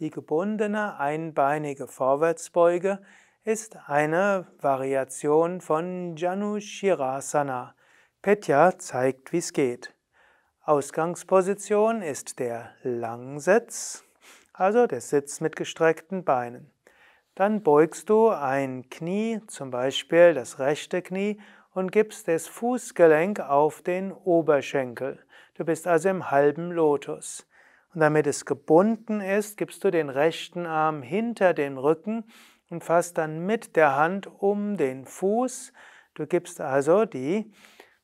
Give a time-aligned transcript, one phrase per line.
[0.00, 2.98] Die gebundene einbeinige Vorwärtsbeuge
[3.44, 7.76] ist eine Variation von Janushirasana.
[8.20, 9.94] Petya zeigt, wie es geht.
[10.62, 14.02] Ausgangsposition ist der Langsitz,
[14.52, 16.72] also der Sitz mit gestreckten Beinen.
[17.36, 21.40] Dann beugst du ein Knie, zum Beispiel das rechte Knie,
[21.72, 25.24] und gibst das Fußgelenk auf den Oberschenkel.
[25.54, 27.46] Du bist also im halben Lotus.
[27.94, 32.24] Und damit es gebunden ist, gibst du den rechten Arm hinter den Rücken
[32.68, 35.72] und fasst dann mit der Hand um den Fuß.
[36.14, 37.52] Du gibst also die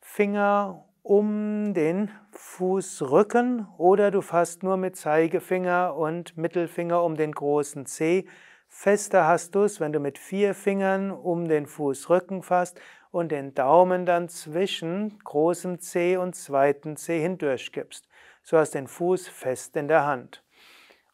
[0.00, 7.86] Finger um den Fußrücken oder du fasst nur mit Zeigefinger und Mittelfinger um den großen
[7.86, 8.28] Zeh.
[8.72, 13.52] Fester hast du es, wenn du mit vier Fingern um den Fußrücken fasst und den
[13.52, 18.08] Daumen dann zwischen großem Zeh und zweiten Zeh hindurch gibst.
[18.44, 20.44] So hast den Fuß fest in der Hand.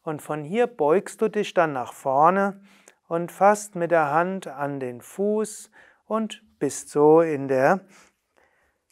[0.03, 2.61] Und von hier beugst du dich dann nach vorne
[3.07, 5.71] und fasst mit der Hand an den Fuß
[6.05, 7.81] und bist so in der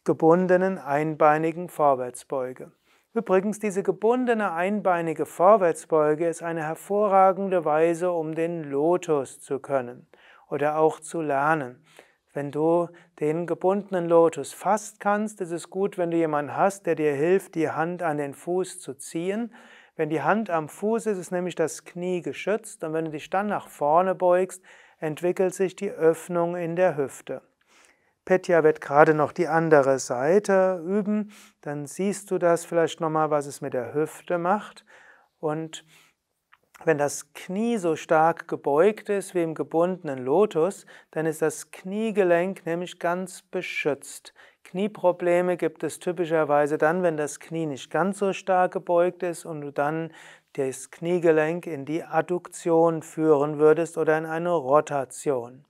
[0.04, 2.72] gebundenen einbeinigen Vorwärtsbeuge.
[3.16, 10.06] Übrigens, diese gebundene einbeinige Vorwärtsbeuge ist eine hervorragende Weise, um den Lotus zu können
[10.50, 11.82] oder auch zu lernen.
[12.34, 16.94] Wenn du den gebundenen Lotus fast kannst, ist es gut, wenn du jemanden hast, der
[16.94, 19.54] dir hilft, die Hand an den Fuß zu ziehen.
[19.96, 23.30] Wenn die Hand am Fuß ist, ist nämlich das Knie geschützt und wenn du dich
[23.30, 24.62] dann nach vorne beugst,
[24.98, 27.40] entwickelt sich die Öffnung in der Hüfte.
[28.26, 31.32] Petya wird gerade noch die andere Seite üben,
[31.62, 34.84] dann siehst du das vielleicht nochmal, was es mit der Hüfte macht
[35.38, 35.84] und
[36.84, 42.66] wenn das Knie so stark gebeugt ist wie im gebundenen Lotus, dann ist das Kniegelenk
[42.66, 44.34] nämlich ganz beschützt.
[44.64, 49.62] Knieprobleme gibt es typischerweise dann, wenn das Knie nicht ganz so stark gebeugt ist und
[49.62, 50.12] du dann
[50.54, 55.64] das Kniegelenk in die Adduktion führen würdest oder in eine Rotation.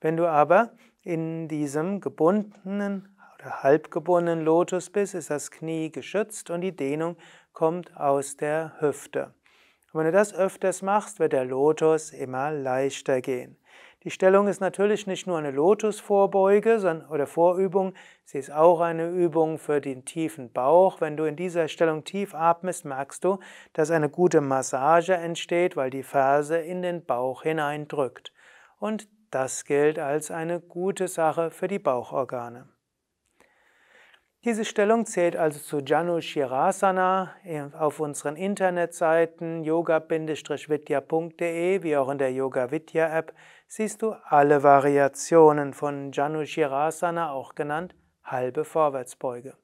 [0.00, 0.72] Wenn du aber
[1.02, 7.16] in diesem gebundenen oder halbgebundenen Lotus bist, ist das Knie geschützt und die Dehnung
[7.52, 9.34] kommt aus der Hüfte.
[9.92, 13.56] Und wenn du das öfters machst, wird der Lotus immer leichter gehen.
[14.04, 17.94] Die Stellung ist natürlich nicht nur eine Lotusvorbeuge oder Vorübung,
[18.24, 21.00] sie ist auch eine Übung für den tiefen Bauch.
[21.00, 23.38] Wenn du in dieser Stellung tief atmest, merkst du,
[23.74, 28.32] dass eine gute Massage entsteht, weil die Ferse in den Bauch hineindrückt.
[28.82, 32.68] Und das gilt als eine gute Sache für die Bauchorgane.
[34.44, 37.32] Diese Stellung zählt also zu Janu Shirasana
[37.78, 43.32] auf unseren Internetseiten yoga-vidya.de wie auch in der Yoga Vidya App
[43.68, 47.94] siehst du alle Variationen von Janu Shirasana, auch genannt
[48.24, 49.56] halbe Vorwärtsbeuge.